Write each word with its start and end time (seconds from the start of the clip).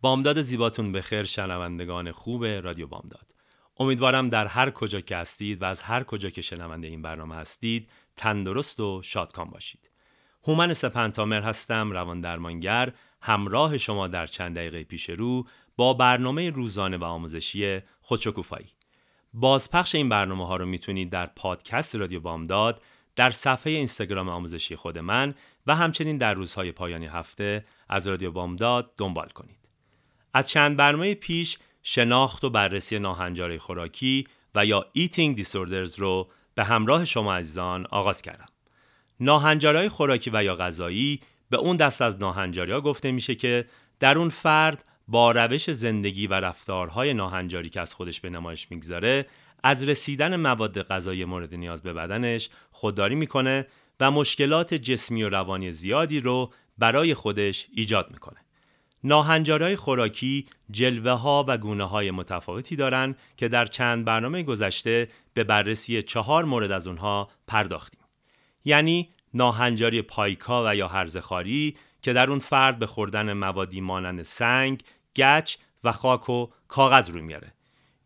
بامداد 0.00 0.40
زیباتون 0.40 0.92
به 0.92 1.02
خیر 1.02 1.22
شنوندگان 1.22 2.12
خوب 2.12 2.44
رادیو 2.44 2.86
بامداد. 2.86 3.34
امیدوارم 3.76 4.28
در 4.28 4.46
هر 4.46 4.70
کجا 4.70 5.00
که 5.00 5.16
هستید 5.16 5.62
و 5.62 5.64
از 5.64 5.82
هر 5.82 6.04
کجا 6.04 6.30
که 6.30 6.42
شنونده 6.42 6.86
این 6.86 7.02
برنامه 7.02 7.34
هستید 7.34 7.90
تندرست 8.16 8.80
و 8.80 9.02
شادکام 9.02 9.50
باشید. 9.50 9.90
هومن 10.44 10.72
سپنتامر 10.72 11.40
هستم 11.40 11.90
روان 11.90 12.20
درمانگر. 12.20 12.92
همراه 13.22 13.78
شما 13.78 14.08
در 14.08 14.26
چند 14.26 14.56
دقیقه 14.56 14.84
پیش 14.84 15.10
رو 15.10 15.46
با 15.76 15.94
برنامه 15.94 16.50
روزانه 16.50 16.96
و 16.96 17.04
آموزشی 17.04 17.80
خودشکوفایی. 18.00 18.68
بازپخش 19.34 19.94
این 19.94 20.08
برنامه 20.08 20.46
ها 20.46 20.56
رو 20.56 20.66
می‌تونید 20.66 21.10
در 21.10 21.26
پادکست 21.26 21.96
رادیو 21.96 22.20
بامداد 22.20 22.82
در 23.16 23.30
صفحه 23.30 23.72
اینستاگرام 23.72 24.28
آموزشی 24.28 24.76
خود 24.76 24.98
من 24.98 25.34
و 25.66 25.74
همچنین 25.74 26.18
در 26.18 26.34
روزهای 26.34 26.72
پایانی 26.72 27.06
هفته 27.06 27.64
از 27.88 28.08
رادیو 28.08 28.30
بامداد 28.30 28.92
دنبال 28.98 29.28
کنید. 29.28 29.58
از 30.34 30.50
چند 30.50 30.76
برنامه 30.76 31.14
پیش 31.14 31.58
شناخت 31.82 32.44
و 32.44 32.50
بررسی 32.50 32.98
ناهنجاری 32.98 33.58
خوراکی 33.58 34.26
و 34.54 34.66
یا 34.66 34.86
Eating 34.98 35.38
Disorders 35.38 35.98
رو 35.98 36.28
به 36.54 36.64
همراه 36.64 37.04
شما 37.04 37.34
عزیزان 37.34 37.86
آغاز 37.90 38.22
کردم. 38.22 38.46
ناهنجاری 39.20 39.88
خوراکی 39.88 40.30
و 40.32 40.44
یا 40.44 40.56
غذایی 40.56 41.20
به 41.50 41.56
اون 41.56 41.76
دست 41.76 42.02
از 42.02 42.18
ناهنجاری 42.18 42.72
ها 42.72 42.80
گفته 42.80 43.12
میشه 43.12 43.34
که 43.34 43.64
در 44.00 44.18
اون 44.18 44.28
فرد 44.28 44.84
با 45.08 45.32
روش 45.32 45.70
زندگی 45.70 46.26
و 46.26 46.34
رفتارهای 46.34 47.14
ناهنجاری 47.14 47.68
که 47.68 47.80
از 47.80 47.94
خودش 47.94 48.20
به 48.20 48.30
نمایش 48.30 48.70
می‌گذاره 48.70 49.26
از 49.66 49.88
رسیدن 49.88 50.36
مواد 50.36 50.82
غذایی 50.82 51.24
مورد 51.24 51.54
نیاز 51.54 51.82
به 51.82 51.92
بدنش 51.92 52.48
خودداری 52.70 53.14
می‌کنه 53.14 53.66
و 54.00 54.10
مشکلات 54.10 54.74
جسمی 54.74 55.22
و 55.22 55.28
روانی 55.28 55.72
زیادی 55.72 56.20
رو 56.20 56.52
برای 56.78 57.14
خودش 57.14 57.66
ایجاد 57.74 58.10
می‌کنه. 58.10 58.36
ناهنجارهای 59.04 59.76
خوراکی 59.76 60.46
جلوه 60.70 61.10
ها 61.12 61.44
و 61.48 61.58
گونه 61.58 61.84
های 61.84 62.10
متفاوتی 62.10 62.76
دارند 62.76 63.18
که 63.36 63.48
در 63.48 63.64
چند 63.64 64.04
برنامه 64.04 64.42
گذشته 64.42 65.08
به 65.34 65.44
بررسی 65.44 66.02
چهار 66.02 66.44
مورد 66.44 66.70
از 66.70 66.86
اونها 66.86 67.28
پرداختیم. 67.46 68.00
یعنی 68.64 69.08
ناهنجاری 69.34 70.02
پایکا 70.02 70.64
و 70.66 70.76
یا 70.76 70.88
هرزخاری 70.88 71.76
که 72.02 72.12
در 72.12 72.30
اون 72.30 72.38
فرد 72.38 72.78
به 72.78 72.86
خوردن 72.86 73.32
موادی 73.32 73.80
مانند 73.80 74.22
سنگ، 74.22 74.82
گچ 75.16 75.56
و 75.84 75.92
خاک 75.92 76.30
و 76.30 76.48
کاغذ 76.68 77.10
روی 77.10 77.22
میاره. 77.22 77.52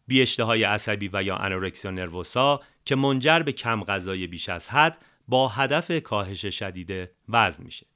بی 0.08 0.22
اشتهای 0.22 0.64
عصبی 0.64 1.10
و 1.12 1.22
یا 1.22 1.36
انورکسیا 1.36 1.90
نروسا 1.90 2.60
که 2.84 2.96
منجر 2.96 3.38
به 3.38 3.52
کم 3.52 3.84
غذای 3.84 4.26
بیش 4.26 4.48
از 4.48 4.68
حد 4.68 5.04
با 5.28 5.48
هدف 5.48 6.02
کاهش 6.02 6.46
شدید 6.46 7.10
وزن 7.28 7.64
میشه. 7.64 7.86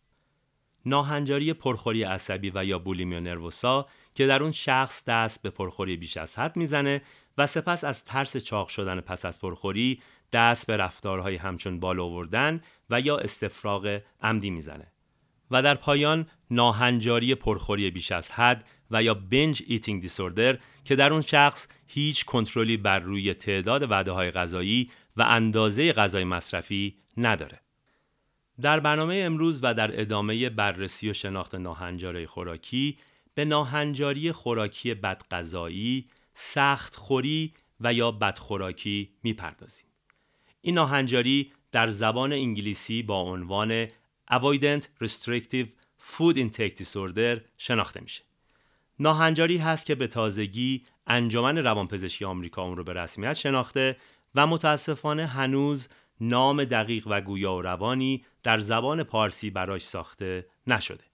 ناهنجاری 0.87 1.53
پرخوری 1.53 2.03
عصبی 2.03 2.53
و 2.55 2.65
یا 2.65 2.79
بولیمیا 2.79 3.21
نروسا 3.21 3.87
که 4.15 4.27
در 4.27 4.43
اون 4.43 4.53
شخص 4.53 5.05
دست 5.05 5.43
به 5.43 5.51
پرخوری 5.51 5.97
بیش 5.97 6.17
از 6.17 6.39
حد 6.39 6.57
می‌زنه 6.57 7.03
و 7.39 7.47
سپس 7.47 7.85
از 7.85 8.05
ترس 8.05 8.37
چاق 8.37 8.69
شدن 8.69 9.01
پس 9.01 9.25
از 9.25 9.41
پرخوری 9.41 10.03
دست 10.33 10.67
به 10.67 10.77
رفتارهای 10.77 11.37
همچون 11.37 11.81
بالا 11.81 12.01
آوردن 12.01 12.61
و 12.91 13.01
یا 13.01 13.19
استفراغ 13.19 14.01
عمدی 14.23 14.51
می‌زنه 14.51 14.92
و 15.53 15.63
در 15.63 15.75
پایان 15.75 16.27
ناهنجاری 16.51 17.35
پرخوری 17.35 17.91
بیش 17.91 18.13
از 18.13 18.31
حد 18.31 18.65
و 18.91 19.03
یا 19.03 19.15
binge 19.15 19.63
eating 19.67 20.03
disorder 20.03 20.59
که 20.85 20.97
در 20.97 21.13
اون 21.13 21.21
شخص 21.21 21.69
هیچ 21.87 22.25
کنترلی 22.25 22.77
بر 22.77 22.99
روی 22.99 23.35
تعداد 23.35 23.91
وعده 23.91 24.11
های 24.11 24.31
غذایی 24.31 24.91
و 25.17 25.23
اندازه 25.23 25.93
غذای 25.93 26.25
مصرفی 26.25 26.97
نداره. 27.17 27.61
در 28.61 28.81
برنامه 28.81 29.15
امروز 29.15 29.61
و 29.63 29.75
در 29.75 30.01
ادامه 30.01 30.51
بررسی 30.51 31.11
و 31.11 31.13
شناخت 31.13 31.55
ناهنجاری 31.55 32.27
خوراکی 32.27 32.99
به 33.35 33.45
ناهنجاری 33.45 34.33
خوراکی 34.33 34.95
بدغذایی، 34.95 36.09
سخت 36.35 36.97
خوری 36.97 37.55
و 37.81 37.93
یا 37.93 38.11
بدخوراکی 38.11 39.11
می‌پردازیم. 39.23 39.87
این 40.61 40.75
ناهنجاری 40.75 41.53
در 41.73 41.91
زبان 41.91 42.33
انگلیسی 42.33 43.03
با 43.03 43.21
عنوان 43.23 43.89
Avoidant 44.33 44.85
Restrictive 45.05 45.69
Food 45.99 46.37
Intake 46.37 46.77
Disorder 46.83 47.41
شناخته 47.59 48.01
میشه. 48.01 48.23
ناهنجاری 48.99 49.59
هست 49.59 49.87
که 49.87 49.95
به 49.95 50.07
تازگی 50.07 50.85
انجمن 51.07 51.59
روانپزشکی 51.59 52.25
آمریکا 52.25 52.63
اون 52.63 52.77
رو 52.77 52.85
به 52.85 52.93
رسمیت 52.93 53.33
شناخته 53.33 53.97
و 54.35 54.47
متاسفانه 54.47 55.27
هنوز 55.27 55.89
نام 56.21 56.65
دقیق 56.65 57.07
و 57.07 57.21
گویا 57.21 57.55
و 57.55 57.63
روانی 57.63 58.25
در 58.43 58.59
زبان 58.59 59.03
پارسی 59.03 59.51
براش 59.51 59.83
ساخته 59.87 60.47
نشده. 60.67 61.05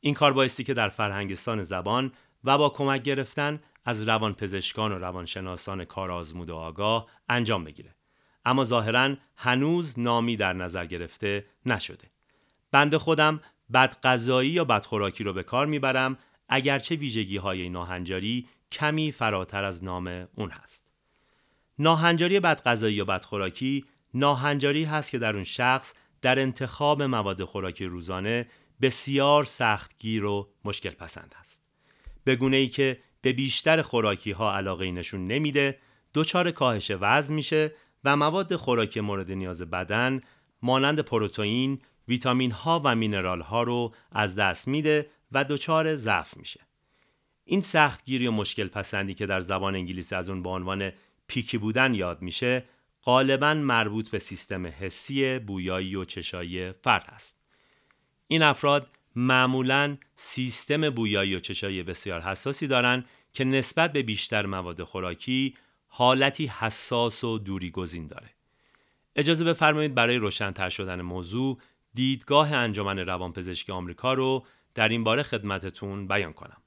این 0.00 0.14
کار 0.14 0.32
بایستی 0.32 0.64
که 0.64 0.74
در 0.74 0.88
فرهنگستان 0.88 1.62
زبان 1.62 2.12
و 2.44 2.58
با 2.58 2.68
کمک 2.68 3.02
گرفتن 3.02 3.60
از 3.84 4.08
روانپزشکان 4.08 4.92
و 4.92 4.98
روانشناسان 4.98 5.84
کار 5.84 6.10
آزمود 6.10 6.50
و 6.50 6.56
آگاه 6.56 7.06
انجام 7.28 7.64
بگیره. 7.64 7.94
اما 8.44 8.64
ظاهرا 8.64 9.14
هنوز 9.36 9.98
نامی 9.98 10.36
در 10.36 10.52
نظر 10.52 10.86
گرفته 10.86 11.46
نشده. 11.66 12.15
بنده 12.72 12.98
خودم 12.98 13.40
بدغذایی 13.72 14.50
یا 14.50 14.64
بدخوراکی 14.64 15.24
رو 15.24 15.32
به 15.32 15.42
کار 15.42 15.66
می‌برم 15.66 16.18
اگرچه 16.48 16.94
ویژگی 16.94 17.36
های 17.36 17.68
ناهنجاری 17.68 18.48
کمی 18.72 19.12
فراتر 19.12 19.64
از 19.64 19.84
نام 19.84 20.28
اون 20.34 20.50
هست. 20.50 20.86
ناهنجاری 21.78 22.40
بدغذایی 22.40 22.94
یا 22.94 23.04
بدخوراکی 23.04 23.84
ناهنجاری 24.14 24.84
هست 24.84 25.10
که 25.10 25.18
در 25.18 25.34
اون 25.34 25.44
شخص 25.44 25.94
در 26.22 26.38
انتخاب 26.38 27.02
مواد 27.02 27.44
خوراکی 27.44 27.84
روزانه 27.84 28.46
بسیار 28.80 29.44
سختگیر 29.44 30.24
و 30.24 30.48
مشکل 30.64 30.90
پسند 30.90 31.34
است. 31.40 31.62
به 32.24 32.36
گونه 32.36 32.56
ای 32.56 32.68
که 32.68 32.98
به 33.22 33.32
بیشتر 33.32 33.82
خوراکی 33.82 34.30
ها 34.30 34.56
علاقه 34.56 34.90
نشون 34.90 35.26
نمیده، 35.26 35.78
دچار 36.14 36.50
کاهش 36.50 36.92
وزن 37.00 37.34
میشه 37.34 37.72
و 38.04 38.16
مواد 38.16 38.56
خوراکی 38.56 39.00
مورد 39.00 39.30
نیاز 39.30 39.62
بدن 39.62 40.20
مانند 40.62 41.00
پروتئین، 41.00 41.80
ویتامین 42.08 42.50
ها 42.50 42.80
و 42.84 42.94
مینرال 42.94 43.40
ها 43.40 43.62
رو 43.62 43.94
از 44.12 44.34
دست 44.34 44.68
میده 44.68 45.10
و 45.32 45.44
دچار 45.44 45.94
ضعف 45.94 46.36
میشه. 46.36 46.60
این 47.44 47.60
سختگیری 47.60 48.26
و 48.26 48.30
مشکل 48.30 48.68
پسندی 48.68 49.14
که 49.14 49.26
در 49.26 49.40
زبان 49.40 49.74
انگلیسی 49.74 50.14
از 50.14 50.30
اون 50.30 50.42
به 50.42 50.48
عنوان 50.48 50.92
پیکی 51.26 51.58
بودن 51.58 51.94
یاد 51.94 52.22
میشه 52.22 52.64
غالبا 53.02 53.54
مربوط 53.54 54.10
به 54.10 54.18
سیستم 54.18 54.66
حسی 54.66 55.38
بویایی 55.38 55.96
و 55.96 56.04
چشایی 56.04 56.72
فرد 56.72 57.04
است. 57.08 57.40
این 58.28 58.42
افراد 58.42 58.90
معمولا 59.16 59.96
سیستم 60.14 60.90
بویایی 60.90 61.34
و 61.34 61.40
چشایی 61.40 61.82
بسیار 61.82 62.20
حساسی 62.20 62.66
دارند 62.66 63.04
که 63.32 63.44
نسبت 63.44 63.92
به 63.92 64.02
بیشتر 64.02 64.46
مواد 64.46 64.82
خوراکی 64.82 65.54
حالتی 65.86 66.46
حساس 66.46 67.24
و 67.24 67.38
دوری 67.38 67.70
گزین 67.70 68.06
داره. 68.06 68.30
اجازه 69.16 69.44
بفرمایید 69.44 69.94
برای 69.94 70.16
روشنتر 70.16 70.68
شدن 70.68 71.00
موضوع 71.00 71.58
دیدگاه 71.96 72.52
انجمن 72.52 72.98
روانپزشکی 72.98 73.72
آمریکا 73.72 74.14
رو 74.14 74.46
در 74.74 74.88
این 74.88 75.04
باره 75.04 75.22
خدمتتون 75.22 76.08
بیان 76.08 76.32
کنم. 76.32 76.62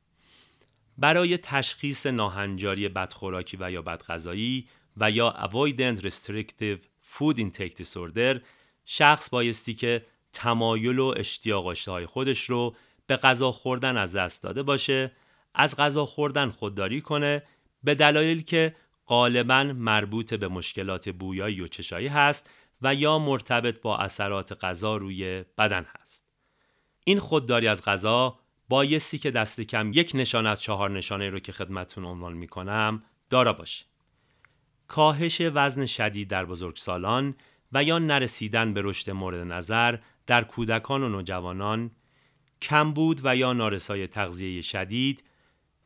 برای 0.98 1.38
تشخیص 1.38 2.06
ناهنجاری 2.06 2.90
بدخوراکی 2.90 3.58
و 3.60 3.72
یا 3.72 3.82
بدغذایی 3.82 4.68
و 4.98 5.12
یا 5.12 5.32
Avoidant 5.32 6.02
Restrictive 6.02 6.80
فود 7.02 7.38
intake 7.38 7.84
disorder 7.84 8.40
شخص 8.86 9.30
بایستی 9.30 9.74
که 9.74 10.06
تمایل 10.34 11.00
و 11.00 11.14
اشتیاق 11.18 11.78
های 11.88 12.06
خودش 12.06 12.50
رو 12.50 12.76
به 13.08 13.18
غذا 13.18 13.52
خوردن 13.52 13.98
از 13.98 14.16
دست 14.16 14.44
داده 14.44 14.64
باشه 14.64 15.12
از 15.56 15.76
غذا 15.76 16.06
خوردن 16.06 16.50
خودداری 16.50 17.02
کنه 17.02 17.44
به 17.84 17.96
دلایلی 17.96 18.44
که 18.44 18.76
غالبا 19.08 19.64
مربوط 19.64 20.34
به 20.34 20.48
مشکلات 20.48 21.10
بویایی 21.10 21.62
و 21.62 21.68
چشایی 21.68 22.08
هست 22.08 22.50
و 22.82 22.96
یا 22.96 23.20
مرتبط 23.20 23.82
با 23.82 23.98
اثرات 23.98 24.64
غذا 24.64 24.98
روی 24.98 25.46
بدن 25.58 25.86
هست. 26.00 26.24
این 27.04 27.20
خودداری 27.20 27.68
از 27.68 27.84
غذا 27.84 28.40
بایستی 28.70 29.18
که 29.18 29.32
دست 29.32 29.62
کم 29.62 29.92
یک 29.94 30.12
نشان 30.14 30.48
از 30.48 30.62
چهار 30.62 30.90
نشانه 30.90 31.30
رو 31.30 31.40
که 31.40 31.52
خدمتون 31.52 32.06
عنوان 32.06 32.34
می‌کنم 32.34 33.04
دارا 33.30 33.54
باشه. 33.54 33.86
کاهش 34.88 35.42
وزن 35.42 35.86
شدید 35.86 36.28
در 36.28 36.46
بزرگسالان 36.46 37.36
و 37.72 37.84
یا 37.84 38.00
نرسیدن 38.00 38.74
به 38.74 38.82
رشد 38.84 39.12
مورد 39.12 39.52
نظر 39.52 39.98
در 40.28 40.44
کودکان 40.44 41.04
و 41.04 41.10
نوجوانان، 41.10 41.92
کمبود 42.62 43.22
و 43.24 43.36
یا 43.36 43.54
نارسای 43.54 44.08
تغذیه 44.08 44.62
شدید 44.62 45.24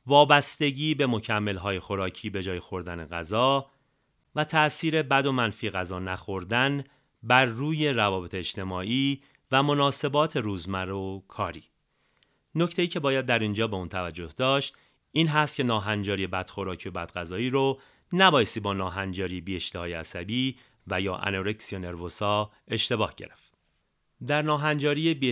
وابستگی 0.06 0.96
به 0.96 1.08
مکملهای 1.08 1.80
خوراکی 1.80 2.30
به 2.30 2.44
جای 2.44 2.60
خوردن 2.60 3.06
غذا 3.06 3.70
و 4.36 4.44
تأثیر 4.44 5.02
بد 5.02 5.26
و 5.26 5.32
منفی 5.32 5.70
غذا 5.70 6.00
نخوردن 6.00 6.84
بر 7.24 7.46
روی 7.46 7.90
روابط 7.90 8.34
اجتماعی 8.34 9.22
و 9.52 9.64
مناسبات 9.64 10.38
روزمره 10.38 10.94
و 10.94 11.22
کاری. 11.28 11.64
نکته 12.56 12.82
ای 12.82 12.88
که 12.88 13.00
باید 13.00 13.26
در 13.26 13.40
اینجا 13.40 13.68
به 13.68 13.76
اون 13.76 13.90
توجه 13.90 14.30
داشت 14.38 14.76
این 15.12 15.28
هست 15.28 15.56
که 15.56 15.64
ناهنجاری 15.64 16.28
بدخوراکی 16.28 16.90
و 16.90 16.92
بدغذایی 16.92 17.50
رو 17.50 17.80
نبایستی 18.14 18.60
با 18.60 18.74
ناهنجاری 18.74 19.42
بی 19.42 19.60
عصبی 19.76 20.58
و 20.88 21.02
یا 21.02 21.16
انورکسیا 21.16 21.80
نروسا 21.80 22.52
اشتباه 22.68 23.14
گرفت. 23.18 23.54
در 24.28 24.42
ناهنجاری 24.42 25.14
بی 25.14 25.30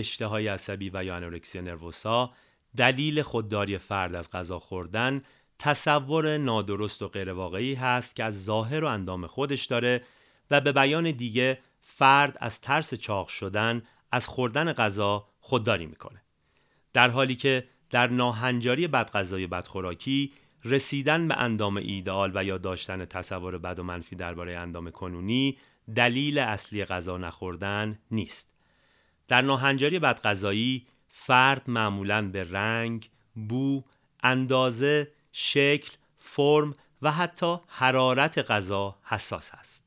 عصبی 0.48 0.90
و 0.94 1.04
یا 1.04 1.16
انورکسیا 1.16 1.62
نروسا 1.62 2.32
دلیل 2.76 3.22
خودداری 3.22 3.78
فرد 3.78 4.14
از 4.14 4.30
غذا 4.30 4.58
خوردن 4.58 5.22
تصور 5.62 6.38
نادرست 6.38 7.02
و 7.02 7.08
غیرواقعی 7.08 7.74
هست 7.74 8.16
که 8.16 8.24
از 8.24 8.44
ظاهر 8.44 8.84
و 8.84 8.86
اندام 8.86 9.26
خودش 9.26 9.64
داره 9.64 10.02
و 10.50 10.60
به 10.60 10.72
بیان 10.72 11.10
دیگه 11.10 11.58
فرد 11.80 12.38
از 12.40 12.60
ترس 12.60 12.94
چاق 12.94 13.28
شدن 13.28 13.82
از 14.12 14.26
خوردن 14.26 14.72
غذا 14.72 15.28
خودداری 15.40 15.86
می‌کنه. 15.86 16.22
در 16.92 17.08
حالی 17.08 17.34
که 17.34 17.64
در 17.90 18.06
ناهنجاری 18.06 18.88
بدغذایی 18.88 19.46
بدخوراکی 19.46 20.32
رسیدن 20.64 21.28
به 21.28 21.36
اندام 21.36 21.76
ایدئال 21.76 22.32
و 22.34 22.44
یا 22.44 22.58
داشتن 22.58 23.04
تصور 23.04 23.58
بد 23.58 23.78
و 23.78 23.82
منفی 23.82 24.16
درباره 24.16 24.58
اندام 24.58 24.90
کنونی 24.90 25.58
دلیل 25.96 26.38
اصلی 26.38 26.84
غذا 26.84 27.18
نخوردن 27.18 27.98
نیست. 28.10 28.52
در 29.28 29.40
ناهنجاری 29.40 29.98
بدغذایی 29.98 30.86
فرد 31.08 31.62
معمولا 31.70 32.28
به 32.28 32.52
رنگ، 32.52 33.10
بو، 33.48 33.84
اندازه، 34.22 35.08
شکل، 35.32 35.92
فرم 36.18 36.74
و 37.02 37.12
حتی 37.12 37.56
حرارت 37.68 38.38
غذا 38.38 38.96
حساس 39.04 39.50
است. 39.54 39.84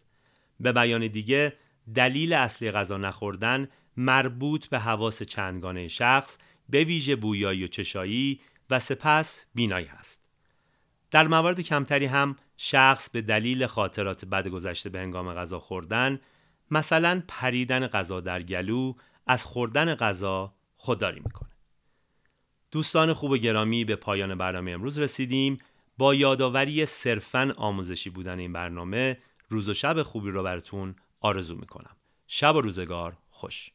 به 0.59 0.71
بیان 0.71 1.07
دیگه 1.07 1.53
دلیل 1.95 2.33
اصلی 2.33 2.71
غذا 2.71 2.97
نخوردن 2.97 3.67
مربوط 3.97 4.67
به 4.67 4.79
حواس 4.79 5.23
چندگانه 5.23 5.87
شخص 5.87 6.37
به 6.69 6.83
ویژه 6.83 7.15
بویایی 7.15 7.63
و 7.63 7.67
چشایی 7.67 8.39
و 8.69 8.79
سپس 8.79 9.45
بینایی 9.55 9.87
است. 9.87 10.21
در 11.11 11.27
موارد 11.27 11.61
کمتری 11.61 12.05
هم 12.05 12.35
شخص 12.57 13.09
به 13.09 13.21
دلیل 13.21 13.65
خاطرات 13.65 14.25
بد 14.25 14.47
گذشته 14.47 14.89
به 14.89 14.99
هنگام 14.99 15.33
غذا 15.33 15.59
خوردن 15.59 16.19
مثلا 16.71 17.23
پریدن 17.27 17.87
غذا 17.87 18.21
در 18.21 18.41
گلو 18.41 18.93
از 19.27 19.45
خوردن 19.45 19.95
غذا 19.95 20.53
خودداری 20.75 21.19
می‌کنه 21.19 21.49
دوستان 22.75 23.13
خوب 23.13 23.31
و 23.31 23.37
گرامی 23.37 23.85
به 23.85 23.95
پایان 23.95 24.35
برنامه 24.35 24.71
امروز 24.71 24.99
رسیدیم. 24.99 25.57
با 25.97 26.15
یادآوری 26.15 26.85
صرفا 26.85 27.53
آموزشی 27.57 28.09
بودن 28.09 28.39
این 28.39 28.53
برنامه 28.53 29.17
روز 29.49 29.69
و 29.69 29.73
شب 29.73 30.03
خوبی 30.03 30.31
رو 30.31 30.43
براتون 30.43 30.95
آرزو 31.19 31.55
می‌کنم. 31.55 31.95
شب 32.27 32.55
و 32.55 32.61
روزگار 32.61 33.17
خوش. 33.29 33.71